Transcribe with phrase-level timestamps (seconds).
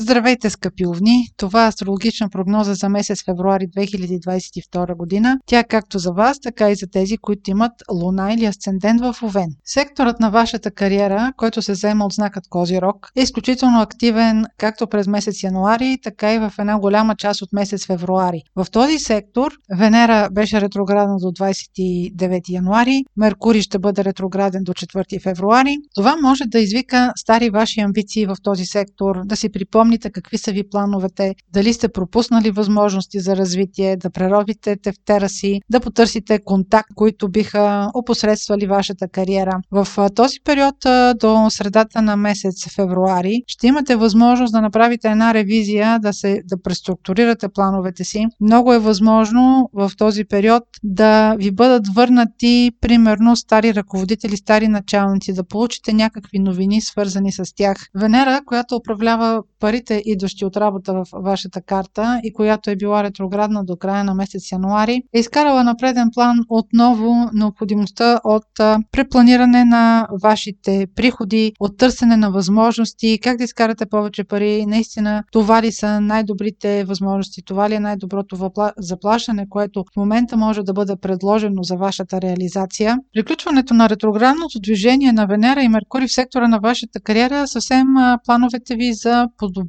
[0.00, 1.28] Здравейте, скъпи овни!
[1.36, 5.38] Това е астрологична прогноза за месец февруари 2022 година.
[5.46, 9.14] Тя е както за вас, така и за тези, които имат луна или асцендент в
[9.22, 9.48] Овен.
[9.64, 15.06] Секторът на вашата кариера, който се заема от знакът Козирог, е изключително активен както през
[15.06, 18.42] месец януари, така и в една голяма част от месец февруари.
[18.56, 25.22] В този сектор Венера беше ретроградна до 29 януари, Меркурий ще бъде ретрограден до 4
[25.22, 25.76] февруари.
[25.94, 30.38] Това може да извика стари ваши амбиции в този сектор, да си припомните припомните какви
[30.38, 36.38] са ви плановете, дали сте пропуснали възможности за развитие, да преробите тефтера си, да потърсите
[36.44, 39.60] контакт, които биха опосредствали вашата кариера.
[39.70, 40.74] В този период
[41.20, 46.62] до средата на месец февруари ще имате възможност да направите една ревизия, да, се, да
[46.62, 48.26] преструктурирате плановете си.
[48.40, 55.32] Много е възможно в този период да ви бъдат върнати, примерно, стари ръководители, стари началници,
[55.32, 57.76] да получите някакви новини, свързани с тях.
[57.94, 63.64] Венера, която управлява парите, идващи от работа в вашата карта и която е била ретроградна
[63.64, 68.46] до края на месец януари, е изкарала на преден план отново необходимостта от
[68.92, 74.66] препланиране на вашите приходи, от търсене на възможности, как да изкарате повече пари.
[74.66, 80.62] Наистина, това ли са най-добрите възможности, това ли е най-доброто заплащане, което в момента може
[80.62, 82.98] да бъде предложено за вашата реализация.
[83.12, 87.86] Приключването на ретроградното движение на Венера и Меркурий в сектора на вашата кариера съвсем
[88.26, 89.59] плановете ви за подобрение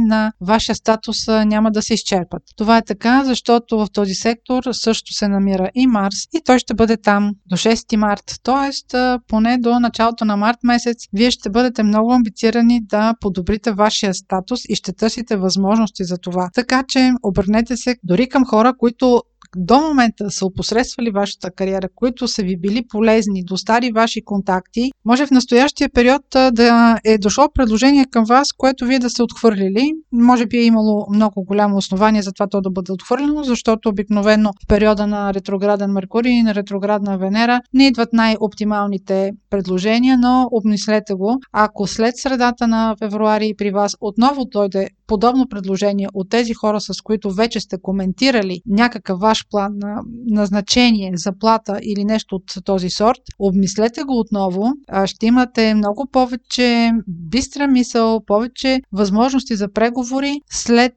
[0.00, 2.42] на вашия статус няма да се изчерпат.
[2.56, 6.74] Това е така, защото в този сектор също се намира и Марс и той ще
[6.74, 8.40] бъде там до 6 март.
[8.42, 8.94] Тоест,
[9.28, 14.60] поне до началото на март месец, вие ще бъдете много амбицирани да подобрите вашия статус
[14.68, 16.50] и ще търсите възможности за това.
[16.54, 19.22] Така че обърнете се дори към хора, които
[19.56, 24.90] до момента са опосредствали вашата кариера, които са ви били полезни, до стари ваши контакти,
[25.04, 29.92] може в настоящия период да е дошло предложение към вас, което вие да сте отхвърлили.
[30.12, 34.50] Може би е имало много голямо основание за това то да бъде отхвърлено, защото обикновено
[34.64, 41.14] в периода на ретрограден Меркурий и на ретроградна Венера не идват най-оптималните предложения, но обмислете
[41.14, 41.40] го.
[41.52, 46.92] Ако след средата на февруари при вас отново дойде подобно предложение от тези хора, с
[47.02, 53.20] които вече сте коментирали някакъв ваш план на назначение, заплата или нещо от този сорт,
[53.38, 54.72] обмислете го отново.
[55.04, 60.94] Ще имате много повече бистра мисъл, повече възможности за преговори след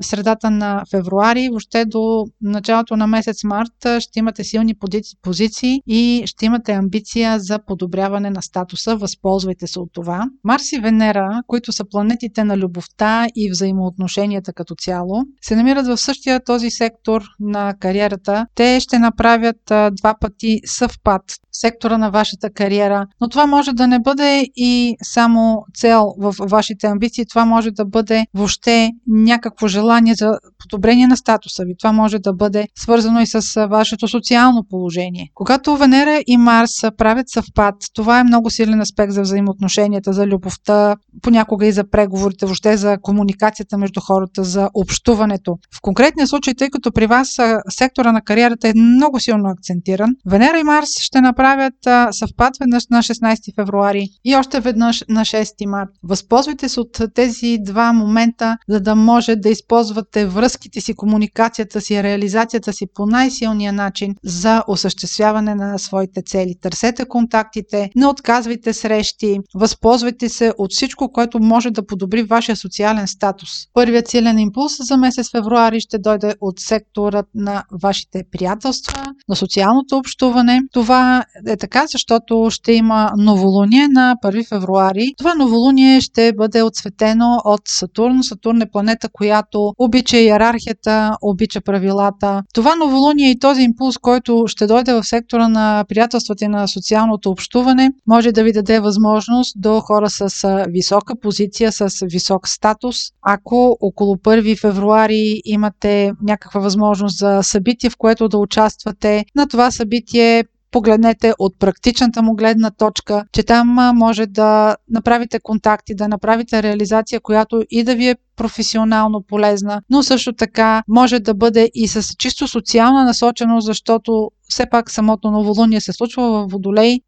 [0.00, 4.74] средата на февруари, въобще до началото на месец март ще имате силни
[5.22, 8.96] позиции и ще имате амбиция за подобряване на статуса.
[8.96, 10.24] Възползвайте се от това.
[10.44, 15.98] Марс и Венера, които са планетите на любовта и взаимоотношенията като цяло, се намират в
[15.98, 18.46] същия този сектор на кариерата.
[18.54, 19.56] Те ще направят
[19.92, 23.06] два пъти съвпад сектора на вашата кариера.
[23.20, 27.84] Но това може да не бъде и само цел в вашите амбиции, това може да
[27.84, 31.74] бъде въобще някакво желание за подобрение на статуса ви.
[31.78, 35.28] Това може да бъде свързано и с вашето социално положение.
[35.34, 40.96] Когато Венера и Марс правят съвпад, това е много силен аспект за взаимоотношенията, за любовта,
[41.22, 45.56] понякога и за преговорите, въобще за комуникацията между хората, за общуването.
[45.76, 47.28] В конкретния случай, тъй като при вас
[47.68, 52.54] сектора на кариерата е много силно акцентиран, Венера и Марс ще направят правят а, съвпад
[52.60, 55.90] веднъж на 16 февруари и още веднъж на 6 март.
[56.02, 62.02] Възползвайте се от тези два момента, за да може да използвате връзките си, комуникацията си,
[62.02, 66.54] реализацията си по най-силния начин за осъществяване на своите цели.
[66.60, 73.08] Търсете контактите, не отказвайте срещи, възползвайте се от всичко, което може да подобри вашия социален
[73.08, 73.50] статус.
[73.74, 79.96] Първият силен импулс за месец февруари ще дойде от секторът на вашите приятелства, на социалното
[79.96, 80.60] общуване.
[80.72, 85.14] Това е така, защото ще има новолуние на 1 февруари.
[85.18, 88.22] Това новолуние ще бъде отсветено от Сатурн.
[88.22, 92.42] Сатурн е планета, която обича иерархията, обича правилата.
[92.54, 97.30] Това новолуние и този импулс, който ще дойде в сектора на приятелствата и на социалното
[97.30, 102.96] общуване, може да ви даде възможност до хора с висока позиция, с висок статус.
[103.22, 109.70] Ако около 1 февруари имате някаква възможност за събитие, в което да участвате, на това
[109.70, 116.62] събитие погледнете от практичната му гледна точка, че там може да направите контакти, да направите
[116.62, 121.88] реализация, която и да ви е професионално полезна, но също така може да бъде и
[121.88, 127.00] с чисто социална насоченост, защото все пак самото новолуние се случва в Водолей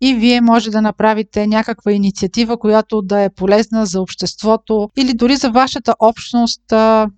[0.00, 5.36] и вие може да направите някаква инициатива, която да е полезна за обществото или дори
[5.36, 6.62] за вашата общност,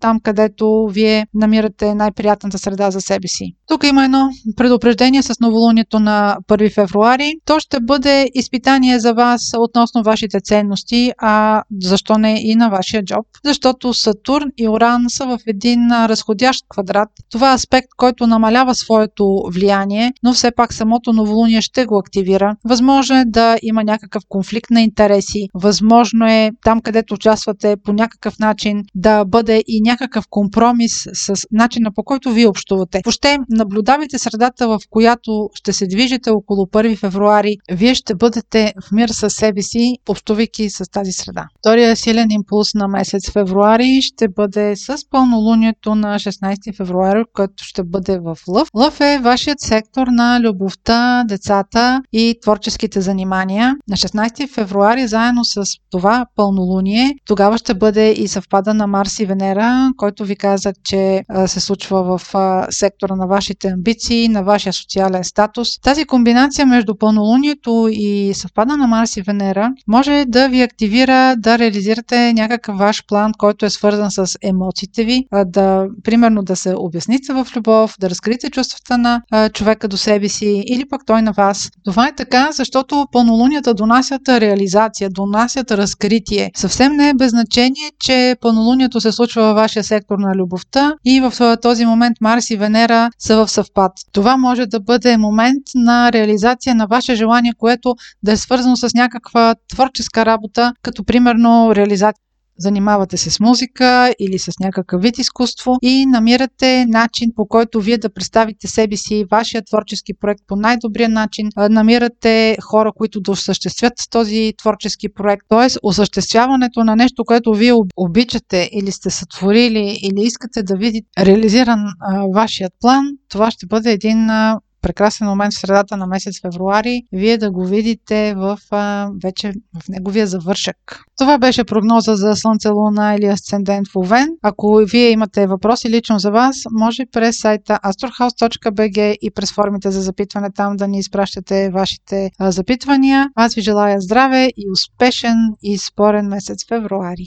[0.01, 3.55] там където вие намирате най-приятната среда за себе си.
[3.69, 7.33] Тук има едно предупреждение с новолунието на 1 февруари.
[7.45, 13.05] То ще бъде изпитание за вас относно вашите ценности, а защо не и на вашия
[13.05, 13.27] джоб?
[13.45, 17.09] Защото Сатурн и Оран са в един разходящ квадрат.
[17.31, 22.57] Това е аспект, който намалява своето влияние, но все пак самото новолуние ще го активира.
[22.73, 25.49] Възможно е да има някакъв конфликт на интереси.
[25.55, 31.91] Възможно е там, където участвате по някакъв начин да бъде и някакъв компромис с начина
[31.95, 33.01] по който вие общувате.
[33.05, 37.57] Въобще, наблюдавайте средата, в която ще се движите около 1 февруари.
[37.73, 41.47] Вие ще бъдете в мир със себе си, общувайки с тази среда.
[41.59, 47.83] Втория силен импулс на месец февруари ще бъде с пълнолунието на 16 февруари, което ще
[47.83, 48.69] бъде в Лъв.
[48.75, 53.75] Лъв е вашият сектор на любовта, децата и творческите занимания.
[53.89, 59.27] На 16 февруари, заедно с това пълнолуние, тогава ще бъде и съвпада на Марс и
[59.27, 62.35] Венера, който ви каза, че се случва в
[62.71, 65.69] сектора на вашите амбиции, на вашия социален статус.
[65.83, 71.59] Тази комбинация между пълнолунието и съвпада на Марс и Венера може да ви активира да
[71.59, 77.33] реализирате някакъв ваш план, който е свързан с емоциите ви, да, примерно да се обясните
[77.33, 79.23] в любов, да разкриете чувствата на
[79.53, 81.71] човека до себе си или пък той на вас.
[81.85, 86.51] Това е така, защото пълнолунията донасят реализация, донасят разкритие.
[86.57, 91.21] Съвсем не е без значение, че пълнолунието се случва във вашия сектор на любовта и
[91.21, 93.93] в този момент Марс и Венера са в съвпад.
[94.13, 98.95] Това може да бъде момент на реализация на ваше желание, което да е свързано с
[98.95, 102.22] някаква творческа работа, като примерно реализация
[102.59, 107.99] занимавате се с музика или с някакъв вид изкуство и намирате начин по който вие
[107.99, 111.49] да представите себе си, вашия творчески проект по най-добрия начин.
[111.57, 115.43] Намирате хора, които да осъществят този творчески проект.
[115.49, 115.67] Т.е.
[115.83, 122.27] осъществяването на нещо, което вие обичате или сте сътворили или искате да видите реализиран а,
[122.35, 127.39] вашият план, това ще бъде един а, прекрасен момент в средата на месец февруари, вие
[127.39, 129.53] да го видите в а, вече
[129.83, 130.77] в неговия завършък.
[131.19, 134.29] Това беше прогноза за Слънце, Луна или Асцендент в Овен.
[134.43, 140.01] Ако вие имате въпроси лично за вас, може през сайта astrohouse.bg и през формите за
[140.01, 143.29] запитване там да ни изпращате вашите запитвания.
[143.35, 147.27] Аз ви желая здраве и успешен и спорен месец февруари.